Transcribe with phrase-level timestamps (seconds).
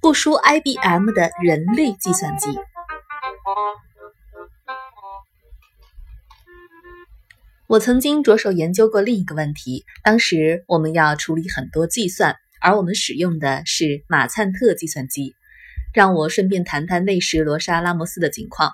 [0.00, 2.48] 不输 IBM 的人类计算机。
[7.68, 15.34] 我曾经着手研究过另一个问题，当时我们要处理很多计算，而我们使用的是马灿特计算机。
[15.92, 18.72] 让我顺便谈谈那时罗莎拉摩斯的情况。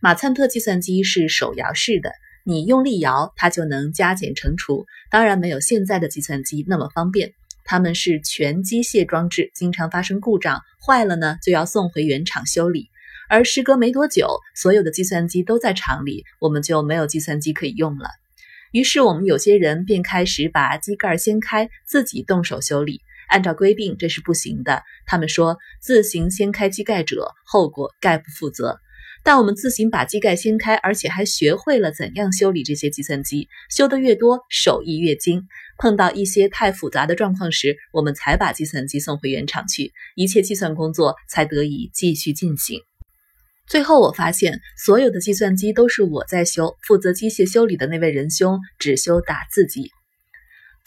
[0.00, 2.12] 马灿特计算机是手摇式的，
[2.48, 7.34] 你用力摇，它就能加减乘除，当然没有现在的计算机那么方便。
[7.62, 12.88] 它们是全机械装置，经常发生故障，坏了呢就要送回原厂修理。
[13.28, 18.08] 而时隔没多久，所有的计算机都在厂里，我们就没有计算机可以用了。
[18.72, 23.02] 于是我们有些人便开始把机盖掀开，自己动手修理。
[23.28, 24.82] 按照规定，这是不行的。
[25.04, 28.80] 他们说，自行掀开机盖者，后果概不负责。
[29.28, 35.42] 但我们自行把机盖掀开，而且还学会了怎样修理这些计算机，修得越多，手艺越精。
[35.76, 42.80] 碰到一些太复杂的状况时，我们才把计算机送回原厂去，一切计算工作才得以继续进行。
[43.66, 49.90] 最后，我发现所有的计算机都是我在修，负责机械修理的那位仁兄只修打字机。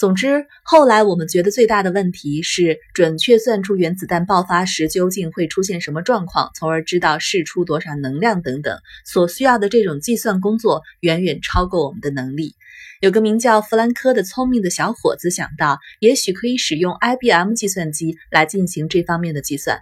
[0.02, 8.80] 总之，后来我们觉得最大的问题是准确算出原子弹爆发时究竟会出现什么状况，从而知道释出多少能量等等。
[9.06, 12.56] 所需要的这种计算工作远远超过我们的能力。
[13.00, 19.82] 有个名叫弗兰科的聪明的小伙子想到，也许可以使用 IBM 计算机来进行这方面的计算。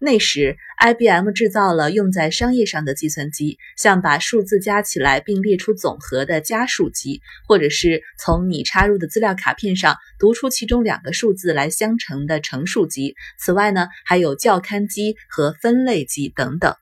[0.00, 13.16] 那时，IBM 制造了用在商业上的计算机，像把数字加起来并列出总和的加数机，或者是从你插入的资料卡片上读出其中两个数字来相乘的乘数机。
[13.40, 16.76] 此外呢，还有校勘机和分类机等等。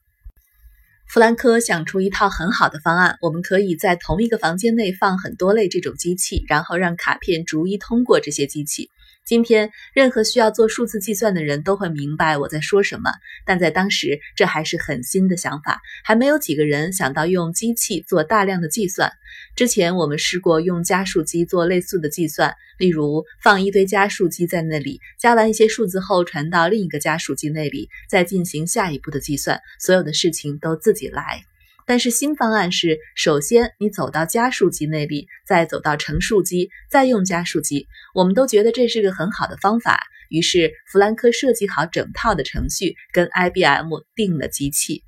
[1.09, 8.91] 弗兰科想出一套很好的方案，我们可以在同一个房间内放很多类这种机器，然后让卡片逐一通过这些机器。
[9.27, 13.11] 今天，任何需要做数字计算的人都会明白我在说什么。
[13.45, 19.11] 但在当时，这还是很新的想法，还没有几个人想到用机器做大量的计算。
[19.57, 29.61] 之前我们试过用加数机做类似的计算，例如放一堆加数机在那里，加完一些数字后传到另一个加数机那里，再进行下一步的计算。
[29.81, 31.43] 所有的事情都自己来。
[31.87, 37.87] 但是新方案是，首先你走到加数机那里，再走到乘数机，再用加数机。
[38.13, 40.03] 我们都觉得这是个很好的方法。
[40.29, 45.05] 于是弗兰克设计好整套的程序，跟 IBM 订了机器。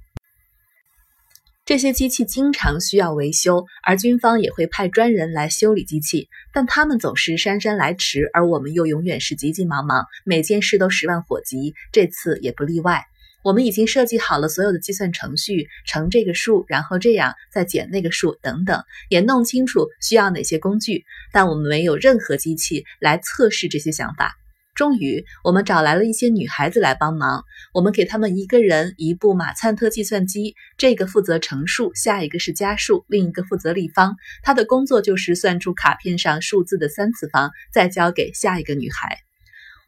[1.66, 13.04] 这些机器经常需要维修，而军方也会派专人来修理机器，但他们总是姗姗来迟，而我们又永远是急急忙忙，每件事都十万火急，这次也不例外。
[13.44, 24.34] 我们已经设计好了所有的计算程序，乘这个数，然后这样再减那个数，等等，也弄清楚需要哪些工具，但我们没有任何机器来测试这些想法。
[24.74, 27.42] 终于，我们找来了一些女孩子来帮忙。
[27.74, 34.14] 我们给她们一个人一部马灿特计算机，这个负责乘数，下一个是加数，另一个负责立方。
[34.40, 39.27] 她的工作就是算出卡片上数字的三次方，再交给下一个女孩。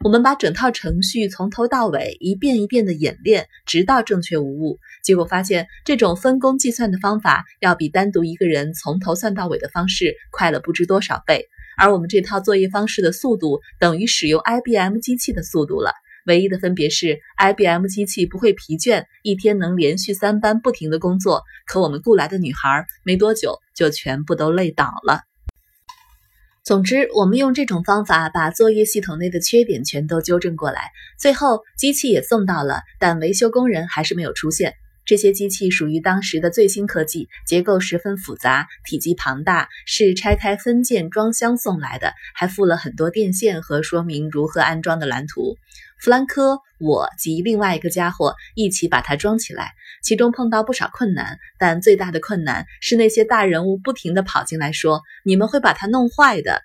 [0.03, 4.79] 我们把整套程序从头到尾一遍一遍的演练，直到正确无误。
[5.03, 11.45] 结果发现，这种分工计算的方法要比单独一个人从头算到尾的方式快了不知多少倍。
[11.77, 15.91] 而我们这套作业方式的速度等于使用 IBM 机器的速度了。
[16.25, 21.43] 唯一的分别是，IBM 机器不会疲倦，一天能连续三班不停的工作。
[21.67, 25.21] 可我们雇来的女孩没多久就全部都累倒了。
[26.63, 30.91] 总之，我们用这种方法把作业系统内的缺点全都纠正过来。
[31.17, 34.75] 最后，机器也送到了，但维修工人还是没有出现。
[35.03, 45.57] 这些机器属于当时的最新科技，结构十分复杂，体积庞大，是拆开分件装箱送来的，还附了很多电线和说明如何安装的蓝图。
[46.01, 49.73] 弗兰科、我及另外一个家伙一起把它装起来，
[50.03, 56.63] 其中碰到不少困难，但最大的困难是那些大人物不停地跑进来说：“你们会把它弄坏的，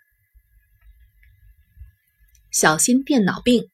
[2.50, 3.68] 小心电脑病。”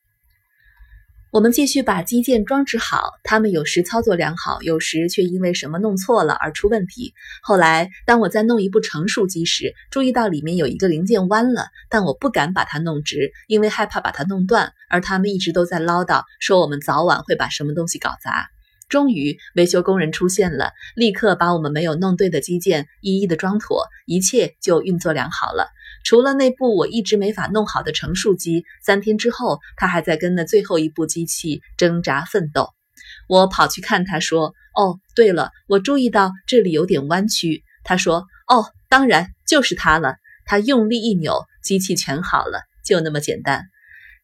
[1.33, 7.15] 我们继续把基建装置好，他们有时操作良好，有时却因为什么弄错了而出问题。
[7.43, 14.75] 后来，当我在弄一部成熟机时，注意到里面有一个零件弯了，但我不敢把它弄直，因为害怕把它弄断。
[14.91, 18.51] 而他们一直都在唠叨，说我们早晚会把什么东西搞砸。
[18.93, 25.71] 终于，维修工人出现了，立刻把我们没有弄对的机件一一的装妥，一切就运作良好了。
[26.05, 32.69] 除了那部我一直没法弄好的乘数机，三天之后，他还在跟那最后一部机器挣扎奋斗。
[33.29, 43.65] 我跑去看他，说：“哦，对了，我注意到这里有点弯曲。”他说：“哦，当然就是它了。”他用力一扭，机器全好了，就那么简单。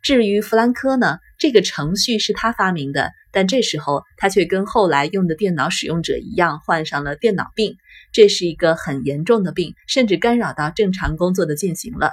[0.03, 7.77] 至于弗兰科呢，这个程序是他发明的，但这时候他却跟后来用的电脑使用者一样，患上了电脑病。
[8.13, 12.13] 这是一个很严重的病，甚至干扰到正常工作的进行了。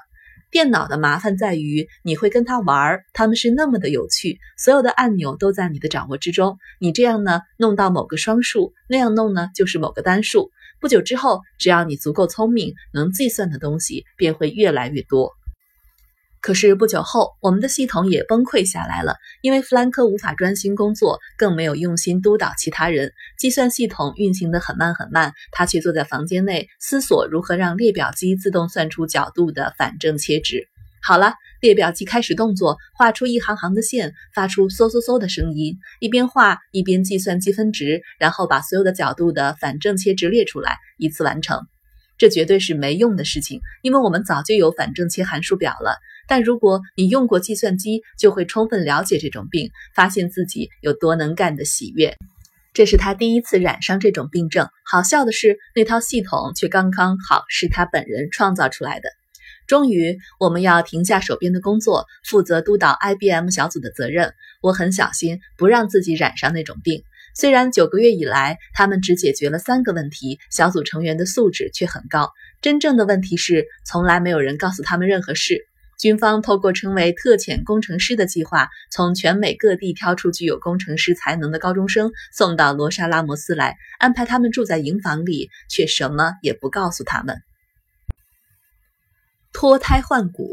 [0.52, 6.58] 电脑的麻烦在于，你会跟他玩，他们是那么的有趣，所有的按钮都在你的掌握之中。
[6.80, 10.52] 你这样呢，弄到某个双数，那样弄呢，就是某个单数。
[10.80, 15.32] 不久之后，只要你足够聪明，能计算的东西便会越来越多。
[16.46, 23.12] 可是不久后，我们的系统也崩溃下来了，因为弗兰克无法专心工作，更没有用心督导其他人。
[23.40, 30.68] 计算系统运行得很慢很慢，他却坐在房间内思索如何让列表机自动算出角度的反正切值。
[31.02, 41.66] 好了，列表机开始动作，画出一行行的线，发出嗖嗖嗖的声音，一边画一边计算积分值，然后把所有的角度的反正切值列出来，一次完成。
[42.18, 45.98] 这绝对是没用的事情，因为我们早就有反正切函数表了。
[46.28, 52.16] 但如果你用过计算机，就会充分了解这种病，发现自己有多能干的喜悦。
[52.74, 54.68] 这是他第一次染上这种病症。
[54.84, 59.10] 好笑的是，那套系统却刚刚好是他本人创造出来的。
[59.68, 64.34] 终于，我们要停下手边的工作，负责督导 IBM 小组的责任。
[64.62, 67.04] 我很小心，不让自己染上那种病。
[67.36, 72.32] 虽然九个月以来，他们只解决了三个问题，小组成员的素质却很高。
[72.62, 75.60] 真正的问题是，从来没有人告诉他们任何事。
[75.98, 87.38] 军方透过称为“特遣工程师”的计划，从全美各地挑出具有工程师才能的高中生，送到罗莎拉摩斯来，安排他们住在营房里，却什么也不告诉他们。
[89.54, 90.50] 脱胎换骨，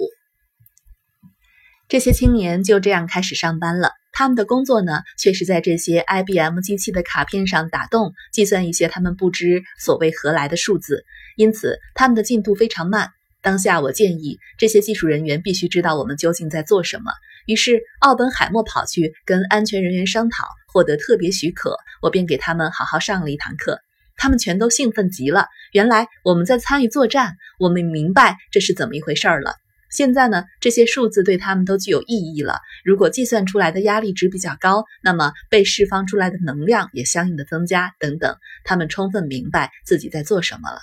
[1.88, 3.90] 这些青年就这样开始上班了。
[4.12, 11.04] 他们的工作呢，却是在这些 IBM 机器的卡片上打洞，计算一些他们不知所谓何来的数字，
[11.36, 13.10] 因此他们的进度非常慢。
[13.40, 17.10] 当下，我建议这些技术人员必须知道我们究竟在做什么。
[17.46, 21.76] 于是，奥本海默跑去跟安全人员商讨，获得特别许可。
[22.00, 23.80] 我便给他们好好上了一堂课，
[24.16, 25.46] 他们全都兴奋极了。
[25.72, 29.56] 原来我们在参与作战，我们明白这是怎么一回事儿了。
[29.92, 32.60] 现在呢，这些数字对他们都具有意义了。
[32.82, 38.36] 如果计算出来的压力值比较高，那么被释放出来的能量也相应的增加，等等。
[38.64, 40.80] 他们充分明白自己在做什么了。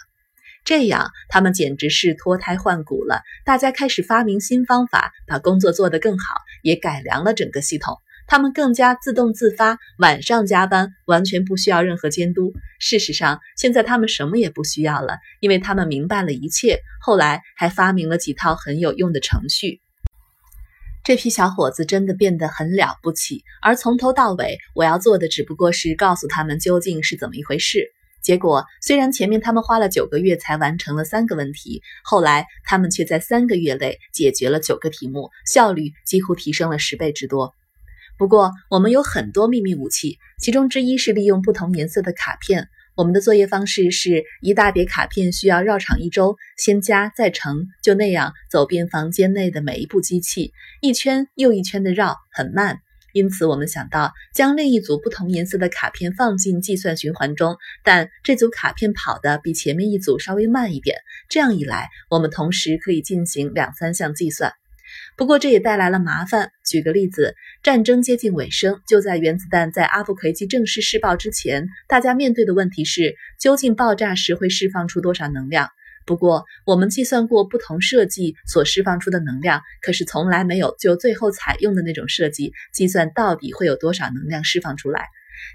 [0.63, 3.23] 这样，他们简直是脱胎换骨了。
[3.43, 7.97] 大家开始发明新方法，把工作做得更好，也改良了整个系统。
[8.29, 12.53] 他们更加自动自发，晚上加班完全不需要任何监督。
[12.79, 16.79] 事实上，现在他们什么也不需要了，因为他们明白了一切。
[17.01, 19.81] 后来还发明了几套很有用的程序。
[21.03, 23.43] 这批小伙子真的变得很了不起。
[23.63, 27.91] 而从头到尾，我要做的只不过是告诉他们究竟是怎么一回事。
[28.21, 37.55] 结果，虽然前面他们花了九个月才完成了三个问题，后来他们却在三个月内解决了九个题目，效率几乎提升了十倍之多。
[38.19, 42.67] 不过，我们有很多秘密武器，其中之一是利用不同颜色的卡片。
[42.97, 50.51] 我们的作业方式是一大叠卡片需要绕场一周，先加再乘，就那样走遍房间内的每一部机器，
[50.81, 52.79] 一圈又一圈的绕，很慢。
[53.13, 57.55] 因此，我们想到将另一组不同颜色的卡片放进计算循环中，
[57.85, 60.97] 但这组卡片跑的比前面一组稍微慢一点。
[61.29, 64.51] 这样一来，我们同时可以进行两三项计算。
[65.19, 66.49] 不过，这也带来了麻烦。
[66.65, 75.67] 举个例子，战争接近尾声，就在原子弹在阿布奎基正式试爆之前，大家面对的问题是：究竟爆炸时会释放出多少能量？
[76.05, 85.07] 不过，我们计算过不同设计所释放出的能量，可是从来没有就最后采用的那种设计计算到底会有多少能量释放出来。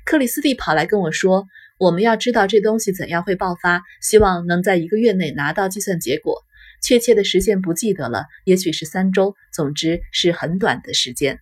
[0.04, 1.46] 克里斯蒂跑来跟我说
[1.80, 6.42] ：“我们要知道这东西怎样会爆发，希望能在一个月内拿到计算结果。
[6.84, 11.40] 确切的时间不记得了，也许是三周，总之是很短的时间。”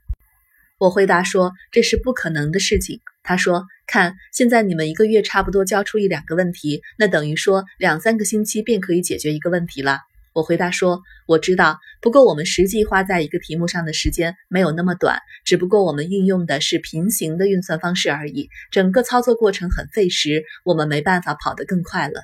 [0.79, 3.67] 我回答说：“这是不可能的事情。”他说。
[3.85, 9.99] 看，现在你们一个月差不多交出一两个问题，那等于说两三个星期便可以解决一个问题了。
[10.33, 22.23] 我回答说，我知道，不过我们实际花在一个题目上的时间没有那么短，只不过我们运用的是平行的运算方式而已，整个操作过程很费时，我们没办法跑得更快了。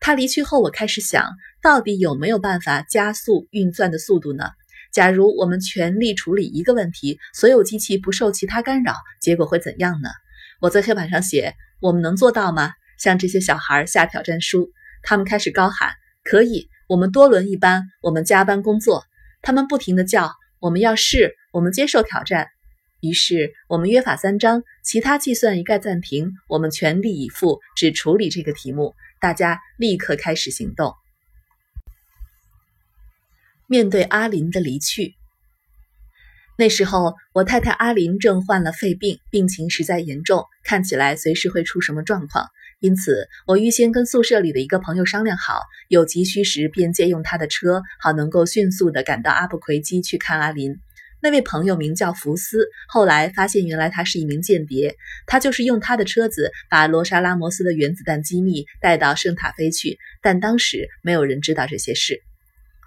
[0.00, 1.30] 他离去后，我开始想
[1.62, 4.44] 到底有没有办法加速运算的速度呢？
[4.92, 10.08] 假如我们全力处理一个问题，所有机器不受其他干扰，结果会怎样呢？
[10.60, 14.70] 我在黑板上写：“我们能做到吗？”向这些小孩下挑战书，
[15.02, 15.90] 他们开始高喊
[16.24, 19.04] ：“可以！”我们多轮一班，我们加班工作。
[19.42, 22.46] 他们不停地叫：“我们要试！”我们接受挑战。
[23.00, 28.94] 于是我们约法三章，其他计算一概暂停，我们全力以赴，只处理这个题目。
[29.20, 30.94] 大家立刻开始行动。
[33.68, 35.14] 面对阿林的离去。
[36.58, 42.46] 那时候，我太太阿林正患了肺病，病情实在严重，看起来随时会出什么状况。
[42.80, 50.76] 因此，我预先跟宿舍里的一个朋友商量好，有急需时便借用他的车，好能够迅速的赶到阿布奎基去看阿林。
[51.26, 54.94] 那位朋友名叫福斯，后来发现原来他是一名间谍，
[55.26, 62.20] 他就是用他的车子把罗莎拉摩斯的原子弹机密带到圣塔菲去，但当时没有人知道这些事。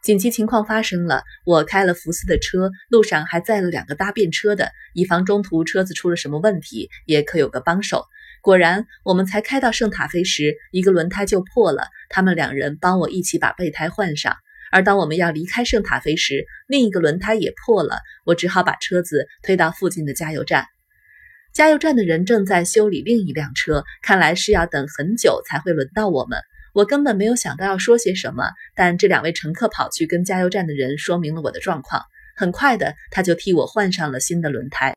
[0.01, 8.05] 紧急情况发生了，我开了福斯的车，路上还载了两个搭便车的，以防中途车子出了什么问题，也可有个帮手。
[8.41, 11.89] 果然，我们才开到圣塔菲时，一个轮胎就破了。
[12.07, 14.37] 他们两人帮我一起把备胎换上。
[14.71, 20.65] 而当我们要离开圣塔菲时，另一个轮胎也破了，我只好把车子推到附近的加油站。
[21.53, 26.39] 加油站的人正在修理另一辆车，看来是要等很久才会轮到我们。
[26.73, 28.43] 我根本没有想到要说些什么，
[28.75, 32.03] 但这两位乘客跑去跟加油站的人说明了我的状况。
[32.35, 34.95] 很快的，他就替我换上了新的轮胎。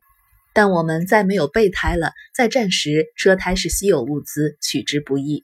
[0.53, 5.43] 但我们再没有备胎了，在战时车胎是稀有物资，取之不易。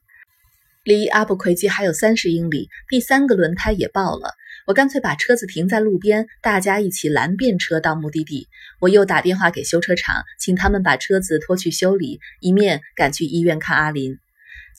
[0.89, 4.33] 离阿布奎基还有三十英里，第三个轮胎也爆了。
[4.65, 8.47] 我干脆把车子停在路边，大家一起拦便车到目的地。
[8.81, 14.17] 我又打电话给修车厂，请他们把车子拖去修理，一面赶去医院看阿林。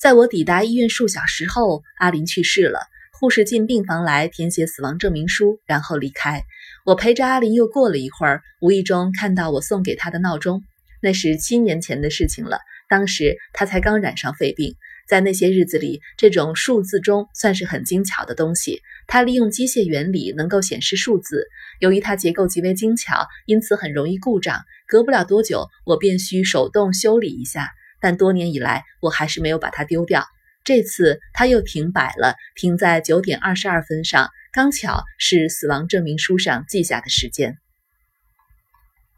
[0.00, 2.80] 在我抵达医院数小时后，阿林去世了。
[3.12, 6.42] 护士进病房来填写死亡证明书，然后离开。
[6.84, 10.64] 我陪着阿林又过了一会儿，无意中看到我送给他的闹钟。
[11.00, 14.74] 那是七年前的事情了，当时他才刚染上肺病。
[15.10, 18.80] 在那些日子里，这种数字钟算是很精巧的东西。
[19.08, 21.48] 它利用机械原理能够显示数字。
[21.80, 24.62] 由于它结构极为精巧，因此很容易故障。
[24.86, 27.70] 隔不了多久，我便需手动修理一下。
[28.00, 30.24] 但多年以来，我还是没有把它丢掉。
[30.62, 37.58] 这次它又停摆了，停在九点二十二分上，刚巧是死亡证明书上记下的时间。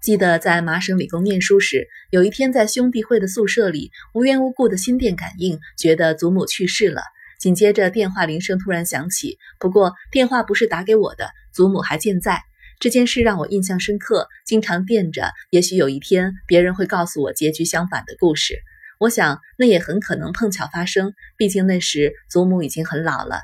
[0.03, 7.03] 记得在麻省理工念书时，有一天在兄弟会的宿舍里，无缘无故的心电感应，觉得祖母去世了。
[7.39, 12.41] 紧接着电话铃声突然响起，不过电话不是打给我的，祖母还健在。
[12.81, 18.59] 这件事让我印象深刻，经常惦着，也许有一天别人会告诉我结局相反的故事。
[18.99, 21.13] 我想，那也很可能碰巧发生。
[21.37, 23.39] 毕竟那时祖母已经很老了。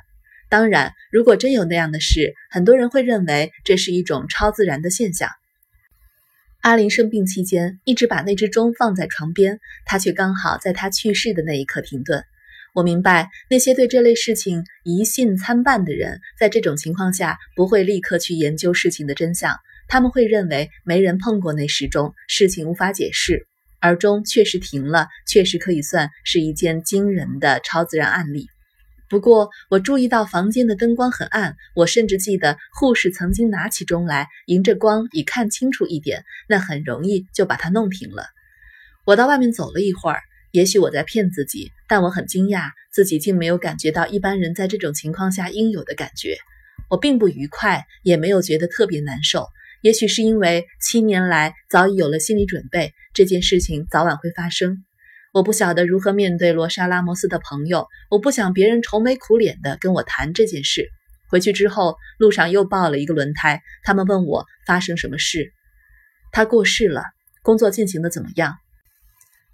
[0.49, 5.31] 当然，如果真有那样的事，很多人会认为这是一种超自然的现象。
[6.69, 12.23] 阿林生病期间，一直把那只钟放在床边，他却刚好在他去世的那一刻停顿。
[12.75, 19.57] 我明白，那些对这类事情疑信参半的人，在这种情况下不会立刻去研究事情的真相。
[19.89, 23.47] 他们会认为没人碰过那时钟，事情无法解释。
[23.81, 28.47] 而钟确实停了，确实可以算是一件惊人的超自然案例。
[29.09, 38.27] 不过，我注意到房间的灯光很暗，我甚至记得护士曾经拿起钟来，迎着光以看清楚一点，那很容易就把它弄停了。
[39.07, 40.21] 我到外面走了一会儿，
[40.53, 46.37] 也许我在骗自己，但我很惊讶，自己竟没有感觉到一般人在这种情况下应有的感觉。
[46.91, 49.47] 我并不愉快，也没有觉得特别难受。
[49.81, 54.85] 也许是因为七年来早已有了心理准备，这件事情早晚会发生。
[55.39, 60.89] 我不晓得如何面对罗莎拉摩斯的朋友，我不想别人愁眉苦脸的跟我谈这件事。
[61.29, 65.53] 回去之后，路上又爆了一个轮胎，他们问我发生什么事。
[66.33, 67.05] 他过世了，
[67.43, 68.57] 工作进行的怎么样？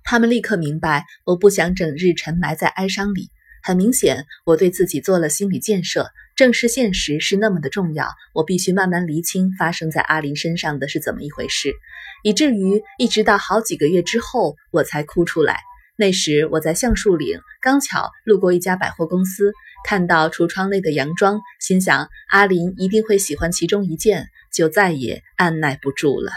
[0.05, 3.29] 他们立刻明白，我不想整日沉埋在哀伤里。
[3.63, 6.09] 很明显，我对自己做了心理建设。
[6.35, 11.75] 正视现实是那么的重要，我必须慢慢厘清发生在阿林身上的是怎么一回事，
[12.23, 15.61] 以至于一直到好几个月之后我才哭出来。
[15.97, 19.53] 那时我在橡树岭刚巧路过一家百货公司
[19.87, 26.33] 看到橱窗内的洋装心想阿林一定会喜欢其中一件就再也按捺不住了。